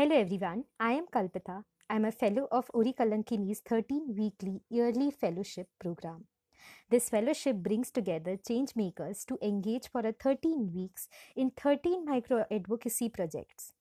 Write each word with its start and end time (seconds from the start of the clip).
Hello 0.00 0.16
everyone, 0.16 0.64
I 0.80 0.92
am 0.92 1.04
Kalpita. 1.14 1.62
I 1.90 1.96
am 1.96 2.06
a 2.06 2.10
fellow 2.10 2.48
of 2.50 2.70
Uri 2.74 2.94
Kalankini's 2.98 3.60
13 3.68 4.14
weekly 4.16 4.62
yearly 4.70 5.10
fellowship 5.10 5.68
program. 5.78 6.24
This 6.88 7.10
fellowship 7.10 7.56
brings 7.56 7.90
together 7.90 8.38
change 8.38 8.74
makers 8.74 9.26
to 9.26 9.36
engage 9.42 9.90
for 9.92 10.00
a 10.00 10.14
13 10.14 10.72
weeks 10.72 11.06
in 11.36 11.50
13 11.50 12.06
micro 12.06 12.46
advocacy 12.50 13.10
projects. 13.10 13.74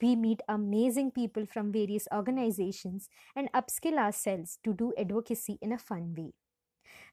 We 0.00 0.16
meet 0.16 0.40
amazing 0.48 1.10
people 1.10 1.44
from 1.44 1.72
various 1.72 2.08
organizations 2.10 3.10
and 3.34 3.52
upskill 3.52 3.98
ourselves 3.98 4.58
to 4.64 4.72
do 4.72 4.94
advocacy 4.96 5.58
in 5.60 5.72
a 5.72 5.78
fun 5.78 6.14
way. 6.16 6.32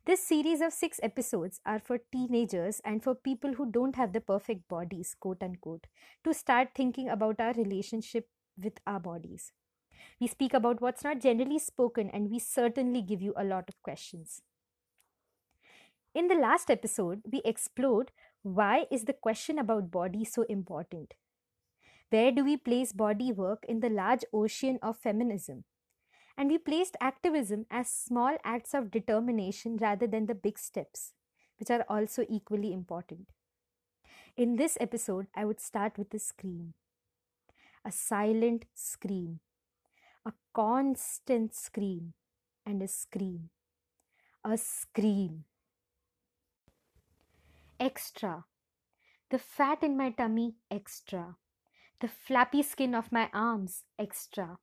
This 0.05 0.25
series 0.25 0.61
of 0.61 0.71
six 0.71 1.01
episodes 1.03 1.59
are 1.65 1.79
for 1.79 1.99
teenagers 2.13 2.79
and 2.85 3.03
for 3.03 3.13
people 3.13 3.55
who 3.55 3.69
don't 3.69 3.97
have 3.97 4.13
the 4.13 4.21
perfect 4.21 4.69
bodies, 4.69 5.17
quote 5.19 5.43
unquote, 5.43 5.87
to 6.23 6.33
start 6.33 6.69
thinking 6.73 7.09
about 7.09 7.41
our 7.41 7.51
relationship 7.51 8.27
with 8.61 8.79
our 8.85 8.99
bodies. 8.99 9.51
We 10.19 10.27
speak 10.27 10.53
about 10.53 10.81
what's 10.81 11.03
not 11.03 11.19
generally 11.19 11.59
spoken, 11.59 12.09
and 12.09 12.29
we 12.29 12.39
certainly 12.39 13.01
give 13.01 13.21
you 13.21 13.33
a 13.37 13.43
lot 13.43 13.69
of 13.69 13.81
questions. 13.83 14.41
In 16.13 16.27
the 16.27 16.35
last 16.35 16.69
episode, 16.69 17.21
we 17.31 17.41
explored 17.43 18.11
why 18.43 18.85
is 18.91 19.05
the 19.05 19.13
question 19.13 19.57
about 19.57 19.89
body 19.89 20.23
so 20.25 20.43
important? 20.43 21.13
Where 22.09 22.31
do 22.31 22.43
we 22.43 22.57
place 22.57 22.91
body 22.93 23.31
work 23.31 23.65
in 23.67 23.79
the 23.79 23.89
large 23.89 24.23
ocean 24.33 24.77
of 24.83 24.97
feminism? 24.97 25.63
And 26.37 26.49
we 26.49 26.57
placed 26.57 26.97
activism 27.01 27.65
as 27.71 27.89
small 27.89 28.37
acts 28.43 28.73
of 28.73 28.91
determination 28.91 29.77
rather 29.77 30.05
than 30.05 30.25
the 30.25 30.35
big 30.35 30.59
steps, 30.59 31.13
which 31.57 31.71
are 31.71 31.85
also 31.87 32.25
equally 32.29 32.73
important. 32.73 33.27
In 34.35 34.55
this 34.57 34.77
episode, 34.79 35.27
I 35.35 35.45
would 35.45 35.59
start 35.59 35.97
with 35.97 36.13
a 36.13 36.19
scream 36.19 36.73
a 37.85 37.91
silent 37.91 38.65
scream, 38.73 39.39
a 40.25 40.31
constant 40.53 41.53
scream, 41.53 42.13
and 42.65 42.81
a 42.81 42.87
scream, 42.87 43.49
a 44.43 44.57
scream. 44.57 45.43
Extra. 47.79 48.45
The 49.29 49.39
fat 49.39 49.83
in 49.83 49.97
my 49.97 50.11
tummy, 50.11 50.55
extra. 50.71 51.35
The 51.99 52.07
flappy 52.07 52.63
skin 52.63 52.95
of 52.95 53.11
my 53.11 53.29
arms, 53.33 53.83
extra. 53.99 54.59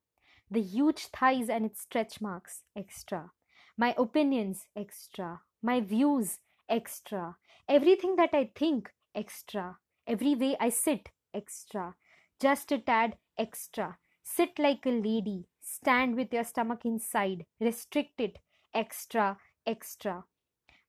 The 0.49 0.61
huge 0.61 1.07
thighs 1.07 1.49
and 1.49 1.65
its 1.65 1.81
stretch 1.81 2.21
marks, 2.21 2.63
extra. 2.75 3.31
My 3.77 3.93
opinions, 3.97 4.65
extra. 4.75 5.41
My 5.61 5.79
views, 5.79 6.39
extra. 6.67 7.35
Everything 7.67 8.15
that 8.15 8.31
I 8.33 8.51
think, 8.55 8.91
extra. 9.13 9.77
Every 10.07 10.33
way 10.33 10.57
I 10.59 10.69
sit, 10.69 11.09
extra 11.33 11.95
just 12.41 12.71
a 12.71 12.79
tad 12.79 13.17
extra. 13.37 13.97
Sit 14.23 14.57
like 14.57 14.85
a 14.87 14.89
lady. 14.89 15.45
Stand 15.61 16.15
with 16.15 16.33
your 16.33 16.43
stomach 16.43 16.85
inside. 16.85 17.45
Restrict 17.59 18.19
it. 18.19 18.39
Extra, 18.73 19.37
extra. 19.67 20.23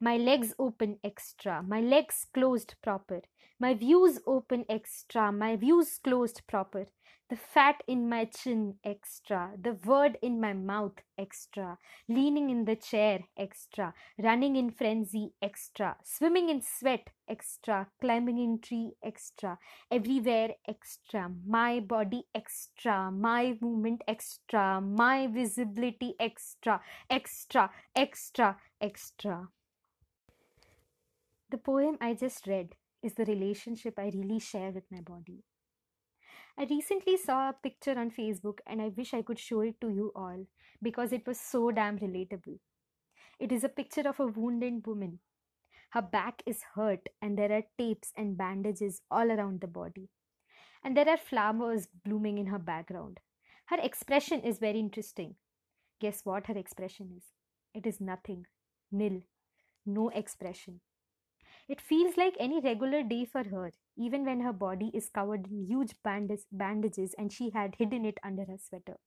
My 0.01 0.17
legs 0.17 0.55
open 0.59 0.99
extra. 1.05 1.63
My 1.63 1.81
legs 1.81 2.27
closed 2.33 2.75
proper. 2.83 3.21
My 3.61 3.75
views 3.75 4.19
open 4.27 4.65
extra. 4.69 5.31
My 5.31 5.57
views 5.57 5.99
closed 6.03 6.41
proper 6.47 6.87
the 7.31 7.37
fat 7.37 7.83
in 7.87 8.09
my 8.09 8.27
chin 8.27 8.75
extra, 8.85 9.53
the 9.61 9.73
word 9.87 10.19
in 10.21 10.41
my 10.41 10.53
mouth 10.53 11.01
extra, 11.17 11.79
leaning 12.09 12.51
in 12.51 12.65
the 12.67 12.77
chair 12.77 13.21
extra, 13.39 13.95
running 14.19 14.57
in 14.57 14.71
frenzy 14.71 15.33
extra, 15.41 15.97
swimming 16.05 16.51
in 16.51 16.61
sweat 16.61 17.09
extra, 17.29 17.87
climbing 18.01 18.39
in 18.39 18.59
tree 18.61 18.93
extra, 19.03 19.59
everywhere 19.91 20.51
extra, 20.69 21.31
my 21.47 21.81
body 21.81 22.25
extra, 22.35 23.11
my 23.11 23.57
movement 23.63 24.03
extra, 24.07 24.81
my 24.81 25.27
visibility 25.27 26.15
extra, 26.21 26.81
extra, 27.09 27.71
extra, 27.97 28.57
extra. 28.81 29.49
The 31.51 31.59
poem 31.59 31.97
I 32.01 32.15
just 32.15 32.47
read 32.47 32.75
is 33.03 33.15
the 33.15 33.25
relationship 33.25 33.99
I 33.99 34.11
really 34.15 34.39
share 34.39 34.71
with 34.71 34.85
my 34.91 35.01
body. 35.01 35.45
I 36.59 36.67
recently 36.69 37.17
saw 37.17 37.49
a 37.49 37.55
picture 37.55 37.99
on 37.99 38.11
Facebook 38.11 38.59
and 38.67 38.83
I 38.83 38.89
wish 38.89 39.15
I 39.15 39.23
could 39.23 39.39
show 39.39 39.63
it 39.63 39.81
to 39.81 39.89
you 39.89 40.13
all 40.15 40.47
because 40.83 41.13
it 41.13 41.27
was 41.27 41.41
so 41.41 41.71
damn 41.71 41.99
relatable. 41.99 42.59
It 43.41 43.53
is 43.53 43.65
a 43.65 43.69
picture 43.69 44.07
of 44.07 44.21
a 44.21 44.27
wounded 44.27 44.87
woman. 44.87 45.21
Her 45.91 46.03
back 46.03 46.43
is 46.47 46.63
hurt 46.75 47.09
and 47.21 47.39
there 47.39 47.53
are 47.53 47.63
tapes 47.79 48.13
and 48.17 48.37
bandages 48.37 49.01
all 49.11 49.31
around 49.31 49.61
the 49.61 49.67
body. 49.67 50.09
And 50.85 50.97
there 50.97 51.09
are 51.09 51.17
flowers 51.17 51.89
blooming 52.05 52.39
in 52.39 52.47
her 52.47 52.59
background. 52.59 53.21
Her 53.67 53.79
expression 53.81 54.41
is 54.41 54.59
very 54.59 54.79
interesting. 54.79 55.37
Guess 56.01 56.25
what 56.25 56.47
her 56.49 56.59
expression 56.59 57.11
is? 57.17 57.25
It 57.75 57.87
is 57.87 58.01
nothing, 58.01 58.47
nil, 58.91 59.23
no 59.87 60.11
expression. 60.11 60.81
It 61.69 61.81
feels 61.81 62.17
like 62.17 62.37
any 62.39 62.61
regular 62.61 63.03
day 63.03 63.25
for 63.25 63.43
her, 63.43 63.73
even 63.97 64.25
when 64.25 64.41
her 64.43 64.53
body 64.53 64.93
is 64.95 65.09
covered 65.11 65.49
in 65.49 65.65
huge 65.67 65.95
bandages 66.03 67.15
and 67.15 67.33
she 67.33 67.51
had 67.51 67.75
hidden 67.75 68.05
it 68.05 68.19
under 68.23 68.45
her 68.45 68.59
sweater. 68.59 68.99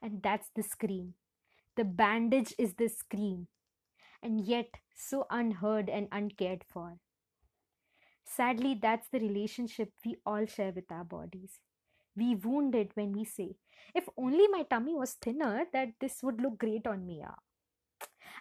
And 0.00 0.22
that's 0.22 0.48
the 0.48 0.62
scream. 0.62 1.14
The 1.76 1.84
bandage 1.84 2.54
is 2.58 2.74
the 2.74 2.88
scream, 2.88 3.48
and 4.22 4.40
yet 4.40 4.78
so 4.94 5.26
unheard 5.30 5.90
and 5.90 6.08
uncared 6.12 6.64
for. 6.68 6.98
Sadly, 8.24 8.74
that's 8.74 9.08
the 9.08 9.20
relationship 9.20 9.90
we 10.04 10.16
all 10.26 10.44
share 10.44 10.70
with 10.70 10.92
our 10.92 11.02
bodies. 11.04 11.60
We 12.16 12.34
wound 12.34 12.74
it 12.74 12.96
when 12.96 13.12
we 13.12 13.24
say, 13.24 13.56
if 13.94 14.08
only 14.18 14.48
my 14.48 14.64
tummy 14.64 14.94
was 14.94 15.14
thinner, 15.14 15.66
that 15.72 16.00
this 16.00 16.22
would 16.22 16.40
look 16.42 16.58
great 16.58 16.86
on 16.86 17.06
me. 17.06 17.18
Yeah. 17.20 17.36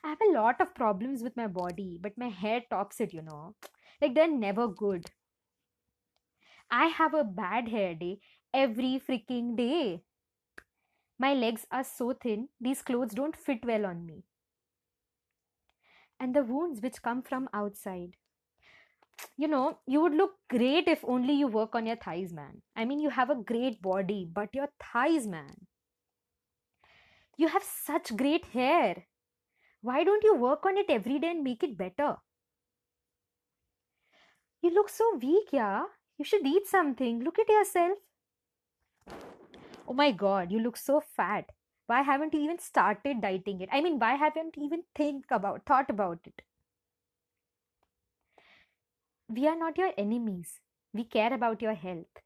I 0.05 0.09
have 0.09 0.21
a 0.21 0.31
lot 0.31 0.61
of 0.61 0.73
problems 0.73 1.21
with 1.21 1.35
my 1.35 1.47
body, 1.47 1.99
but 2.01 2.17
my 2.17 2.29
hair 2.29 2.61
tops 2.69 3.01
it, 3.01 3.13
you 3.13 3.21
know. 3.21 3.55
Like 4.01 4.15
they're 4.15 4.27
never 4.31 4.69
good. 4.69 5.05
I 6.69 6.85
have 6.89 7.15
a 7.15 7.23
bad 7.23 7.69
hair 7.69 7.95
day 7.95 8.19
every 8.53 8.99
freaking 8.99 9.55
day. 9.57 10.03
My 11.19 11.33
legs 11.33 11.67
are 11.71 11.83
so 11.83 12.13
thin, 12.13 12.47
these 12.61 12.81
clothes 12.81 13.13
don't 13.13 13.35
fit 13.35 13.65
well 13.65 13.85
on 13.85 14.05
me. 14.05 14.23
And 16.19 16.35
the 16.35 16.43
wounds 16.43 16.81
which 16.81 17.01
come 17.01 17.21
from 17.21 17.47
outside. 17.53 18.17
You 19.37 19.47
know, 19.47 19.79
you 19.85 20.01
would 20.01 20.13
look 20.13 20.39
great 20.49 20.89
if 20.89 21.05
only 21.05 21.31
you 21.35 21.47
work 21.47 21.73
on 21.73 21.85
your 21.85 21.95
thighs, 21.95 22.33
man. 22.33 22.61
I 22.75 22.83
mean, 22.83 22.99
you 22.99 23.09
have 23.11 23.29
a 23.29 23.35
great 23.35 23.81
body, 23.81 24.25
but 24.29 24.53
your 24.53 24.67
thighs, 24.77 25.25
man. 25.25 25.67
You 27.37 27.47
have 27.47 27.63
such 27.63 28.17
great 28.17 28.43
hair. 28.47 29.07
Why 29.85 30.03
don't 30.03 30.23
you 30.23 30.33
work 30.33 30.65
on 30.65 30.77
it 30.77 30.89
every 30.89 31.19
day 31.19 31.29
and 31.29 31.43
make 31.43 31.61
it 31.61 31.77
better? 31.77 32.17
You 34.63 34.71
look 34.73 34.89
so 34.89 35.15
weak, 35.21 35.49
yeah. 35.51 35.83
You 36.17 36.25
should 36.25 36.47
eat 36.47 36.65
something. 36.65 37.23
Look 37.23 37.37
at 37.37 37.47
yourself. 37.47 37.99
Oh 39.87 39.93
my 39.93 40.11
god, 40.11 40.51
you 40.51 40.59
look 40.59 40.75
so 40.75 41.01
fat. 41.01 41.51
Why 41.85 42.01
haven't 42.01 42.33
you 42.33 42.39
even 42.39 42.57
started 42.57 43.21
dieting 43.21 43.61
it? 43.61 43.69
I 43.71 43.81
mean, 43.81 43.99
why 43.99 44.15
haven't 44.15 44.57
you 44.57 44.65
even 44.65 44.81
think 44.95 45.25
about 45.29 45.67
thought 45.67 45.91
about 45.91 46.19
it? 46.25 46.41
We 49.27 49.47
are 49.47 49.55
not 49.55 49.77
your 49.77 49.91
enemies. 49.99 50.61
We 50.93 51.03
care 51.03 51.31
about 51.31 51.61
your 51.61 51.75
health. 51.75 52.23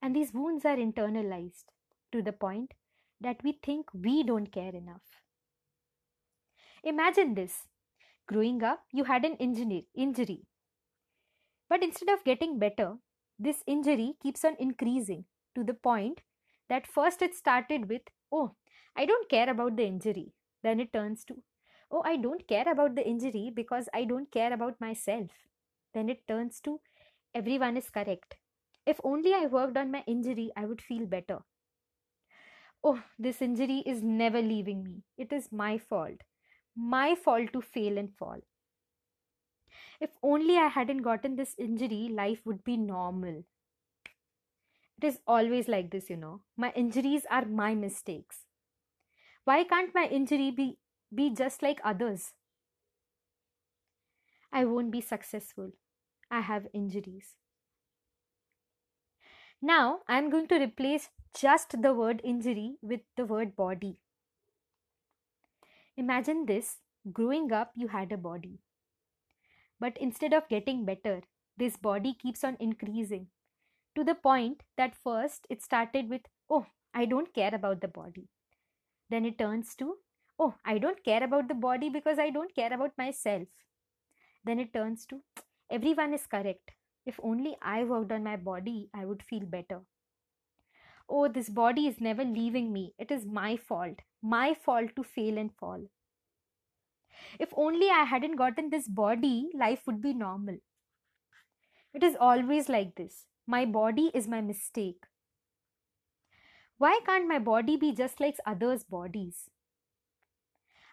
And 0.00 0.16
these 0.16 0.32
wounds 0.32 0.64
are 0.64 0.76
internalized 0.76 1.64
to 2.12 2.22
the 2.22 2.32
point 2.32 2.72
that 3.20 3.44
we 3.44 3.58
think 3.62 3.92
we 3.92 4.22
don't 4.22 4.50
care 4.50 4.74
enough. 4.74 5.22
Imagine 6.84 7.34
this. 7.34 7.66
Growing 8.28 8.62
up, 8.62 8.84
you 8.92 9.04
had 9.04 9.24
an 9.24 9.36
injury. 9.36 10.46
But 11.68 11.82
instead 11.82 12.08
of 12.08 12.22
getting 12.22 12.60
better, 12.60 12.98
this 13.38 13.64
injury 13.66 14.14
keeps 14.22 14.44
on 14.44 14.54
increasing 14.60 15.24
to 15.56 15.64
the 15.64 15.74
point 15.74 16.20
that 16.68 16.86
first 16.86 17.20
it 17.20 17.34
started 17.34 17.88
with, 17.88 18.02
oh, 18.30 18.54
I 18.94 19.06
don't 19.06 19.28
care 19.28 19.50
about 19.50 19.76
the 19.76 19.84
injury. 19.84 20.34
Then 20.62 20.78
it 20.78 20.92
turns 20.92 21.24
to, 21.24 21.42
oh, 21.90 22.02
I 22.04 22.16
don't 22.16 22.46
care 22.46 22.68
about 22.70 22.94
the 22.94 23.04
injury 23.06 23.50
because 23.52 23.88
I 23.92 24.04
don't 24.04 24.30
care 24.30 24.52
about 24.52 24.80
myself. 24.80 25.30
Then 25.94 26.08
it 26.08 26.28
turns 26.28 26.60
to, 26.60 26.80
everyone 27.34 27.76
is 27.76 27.90
correct. 27.90 28.36
If 28.86 29.00
only 29.04 29.34
I 29.34 29.46
worked 29.46 29.76
on 29.76 29.90
my 29.90 30.04
injury, 30.06 30.52
I 30.56 30.66
would 30.66 30.80
feel 30.80 31.06
better. 31.06 31.40
Oh, 32.84 33.02
this 33.18 33.42
injury 33.42 33.82
is 33.84 34.02
never 34.04 34.40
leaving 34.40 34.84
me. 34.84 35.02
It 35.18 35.32
is 35.32 35.50
my 35.50 35.78
fault 35.78 36.22
my 36.76 37.14
fault 37.14 37.52
to 37.52 37.60
fail 37.60 37.98
and 37.98 38.14
fall. 38.16 38.40
If 40.00 40.10
only 40.22 40.56
I 40.58 40.66
hadn't 40.68 41.02
gotten 41.02 41.36
this 41.36 41.54
injury, 41.58 42.08
life 42.10 42.40
would 42.44 42.64
be 42.64 42.76
normal. 42.76 43.44
It 44.98 45.04
is 45.04 45.20
always 45.26 45.68
like 45.68 45.90
this, 45.90 46.08
you 46.10 46.16
know. 46.16 46.42
My 46.56 46.72
injuries 46.76 47.26
are 47.30 47.44
my 47.44 47.74
mistakes. 47.74 48.46
Why 49.44 49.64
can't 49.64 49.94
my 49.94 50.06
injury 50.06 50.50
be, 50.50 50.78
be 51.14 51.30
just 51.30 51.62
like 51.62 51.80
others? 51.84 52.32
I 54.52 54.64
won't 54.64 54.90
be 54.90 55.00
successful. 55.00 55.72
I 56.30 56.40
have 56.40 56.68
injuries. 56.72 57.36
Now 59.60 60.00
I 60.08 60.18
am 60.18 60.30
going 60.30 60.48
to 60.48 60.60
replace 60.60 61.08
just 61.34 61.80
the 61.82 61.94
word 61.94 62.20
injury 62.22 62.76
with 62.82 63.00
the 63.16 63.24
word 63.24 63.56
body. 63.56 63.98
Imagine 65.96 66.44
this 66.44 66.80
growing 67.12 67.50
up, 67.50 67.72
you 67.74 67.88
had 67.88 68.12
a 68.12 68.18
body. 68.18 68.58
But 69.78 69.98
instead 69.98 70.32
of 70.32 70.48
getting 70.48 70.86
better, 70.86 71.22
this 71.58 71.76
body 71.76 72.14
keeps 72.14 72.42
on 72.42 72.56
increasing 72.58 73.28
to 73.94 74.04
the 74.04 74.14
point 74.14 74.62
that 74.76 74.96
first 74.96 75.46
it 75.50 75.62
started 75.62 76.08
with, 76.10 76.22
oh, 76.50 76.66
I 76.94 77.06
don't 77.06 77.34
care 77.34 77.54
about 77.54 77.80
the 77.80 77.88
body. 77.88 78.28
Then 79.10 79.24
it 79.26 79.38
turns 79.38 79.76
to, 79.76 79.98
oh, 80.38 80.56
I 80.64 80.78
don't 80.78 81.04
care 81.04 81.22
about 81.24 81.48
the 81.48 81.54
body 81.54 81.90
because 81.90 82.18
I 82.18 82.30
don't 82.30 82.54
care 82.54 82.72
about 82.72 82.98
myself. 82.98 83.48
Then 84.44 84.60
it 84.60 84.72
turns 84.72 85.04
to, 85.06 85.22
everyone 85.70 86.14
is 86.14 86.28
correct. 86.28 86.70
If 87.04 87.18
only 87.24 87.56
I 87.60 87.82
worked 87.84 88.12
on 88.12 88.22
my 88.22 88.36
body, 88.36 88.88
I 88.94 89.04
would 89.04 89.22
feel 89.24 89.44
better. 89.46 89.82
Oh, 91.12 91.28
this 91.28 91.48
body 91.48 91.86
is 91.86 92.00
never 92.00 92.24
leaving 92.24 92.72
me. 92.72 92.92
It 92.98 93.12
is 93.12 93.24
my 93.24 93.56
fault. 93.56 94.00
My 94.20 94.52
fault 94.54 94.96
to 94.96 95.04
fail 95.04 95.38
and 95.38 95.54
fall. 95.54 95.86
If 97.38 97.52
only 97.56 97.90
I 97.90 98.04
hadn't 98.04 98.36
gotten 98.36 98.70
this 98.70 98.88
body, 98.88 99.50
life 99.52 99.86
would 99.86 100.00
be 100.00 100.14
normal. 100.14 100.56
It 101.94 102.02
is 102.02 102.16
always 102.20 102.68
like 102.68 102.96
this. 102.96 103.28
My 103.46 103.64
body 103.64 104.10
is 104.12 104.28
my 104.28 104.42
mistake. 104.42 105.06
Why 106.76 107.00
can't 107.06 107.26
my 107.26 107.38
body 107.38 107.78
be 107.78 107.92
just 107.94 108.20
like 108.20 108.36
others' 108.44 108.84
bodies? 108.84 109.48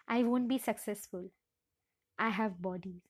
I 0.06 0.24
won't 0.24 0.46
be 0.46 0.58
successful. 0.58 1.30
I 2.18 2.30
have 2.30 2.62
bodies. 2.62 3.02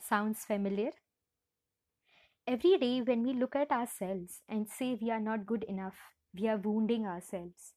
Sounds 0.00 0.44
familiar? 0.44 0.90
Every 2.46 2.76
day, 2.76 3.00
when 3.00 3.22
we 3.22 3.32
look 3.32 3.56
at 3.56 3.70
ourselves 3.70 4.42
and 4.48 4.68
say 4.68 4.94
we 5.00 5.10
are 5.10 5.20
not 5.20 5.46
good 5.46 5.64
enough, 5.64 5.96
we 6.34 6.48
are 6.48 6.58
wounding 6.58 7.06
ourselves. 7.06 7.72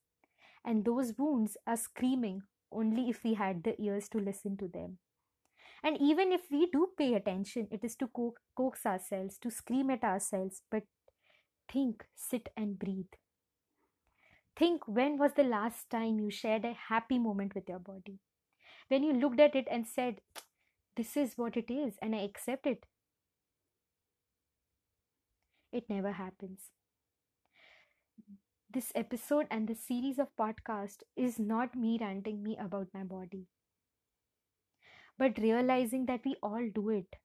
And 0.66 0.86
those 0.86 1.18
wounds 1.18 1.58
are 1.68 1.78
screaming 1.78 2.44
only 2.72 3.10
if 3.10 3.24
we 3.24 3.36
had 3.36 3.64
the 3.64 3.82
ears 3.82 4.10
to 4.10 4.20
listen 4.20 4.58
to 4.58 4.68
them. 4.68 5.00
And 5.84 5.98
even 6.02 6.32
if 6.34 6.52
we 6.52 6.68
do 6.72 6.92
pay 6.98 7.16
attention, 7.16 7.68
it 7.72 7.84
is 7.84 7.96
to 7.98 8.08
co- 8.08 8.36
coax 8.56 8.86
ourselves, 8.86 9.38
to 9.40 9.52
scream 9.52 9.90
at 9.92 10.04
ourselves, 10.04 10.64
but 10.72 10.84
think, 11.70 12.06
sit, 12.16 12.50
and 12.58 12.80
breathe. 12.80 13.14
Think 14.56 14.88
when 14.88 15.18
was 15.20 15.34
the 15.34 15.44
last 15.44 15.92
time 15.92 16.20
you 16.20 16.32
shared 16.32 16.66
a 16.66 16.74
happy 16.74 17.20
moment 17.20 17.54
with 17.54 17.70
your 17.70 17.78
body? 17.80 18.20
When 18.90 19.04
you 19.04 19.14
looked 19.14 19.40
at 19.40 19.56
it 19.56 19.68
and 19.72 19.88
said, 19.88 20.22
This 20.96 21.18
is 21.18 21.38
what 21.38 21.58
it 21.58 21.72
is, 21.72 21.98
and 22.02 22.16
I 22.16 22.20
accept 22.20 22.68
it. 22.68 22.86
It 25.74 25.90
never 25.90 26.14
happens. 26.14 26.72
This 28.70 28.92
episode 28.94 29.48
and 29.50 29.70
this 29.70 29.80
series 29.86 30.20
of 30.20 30.36
podcast 30.36 31.04
is 31.16 31.40
not 31.40 31.76
me 31.78 31.98
ranting 31.98 32.44
me 32.44 32.58
about 32.58 32.90
my 32.94 33.06
body, 33.06 33.48
but 35.18 35.40
realizing 35.40 36.06
that 36.06 36.24
we 36.24 36.36
all 36.44 36.70
do 36.70 36.90
it. 36.90 37.16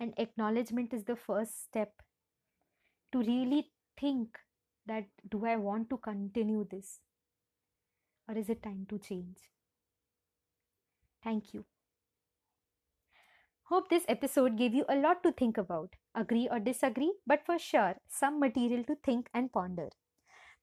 And 0.00 0.14
acknowledgement 0.18 0.94
is 0.94 1.04
the 1.04 1.16
first 1.16 1.64
step 1.64 2.02
to 3.12 3.18
really 3.18 3.70
think 4.00 4.38
that 4.86 5.04
do 5.28 5.44
I 5.44 5.56
want 5.56 5.90
to 5.90 5.98
continue 5.98 6.64
this 6.70 7.00
or 8.28 8.36
is 8.38 8.48
it 8.48 8.62
time 8.62 8.86
to 8.88 8.96
change? 9.00 9.50
Thank 11.22 11.54
you. 11.54 11.64
Hope 13.68 13.90
this 13.90 14.04
episode 14.08 14.56
gave 14.56 14.72
you 14.74 14.86
a 14.88 14.96
lot 14.96 15.22
to 15.22 15.30
think 15.30 15.58
about. 15.58 15.94
Agree 16.14 16.48
or 16.50 16.58
disagree, 16.58 17.12
but 17.26 17.44
for 17.44 17.58
sure, 17.58 17.96
some 18.08 18.40
material 18.40 18.82
to 18.84 18.96
think 19.04 19.28
and 19.34 19.52
ponder. 19.52 19.90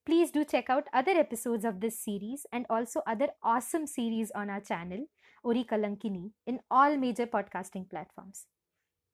Please 0.08 0.32
do 0.32 0.44
check 0.44 0.72
out 0.72 0.88
other 0.92 1.12
episodes 1.12 1.66
of 1.66 1.82
this 1.82 2.00
series 2.00 2.48
and 2.52 2.66
also 2.68 3.04
other 3.06 3.28
awesome 3.44 3.86
series 3.86 4.32
on 4.32 4.50
our 4.50 4.60
channel, 4.60 5.06
Ori 5.44 5.64
Kalankini, 5.64 6.32
in 6.48 6.60
all 6.72 6.98
major 6.98 7.28
podcasting 7.28 7.88
platforms. 7.88 8.48